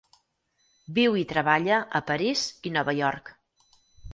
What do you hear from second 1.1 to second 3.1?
i treballa a París i Nova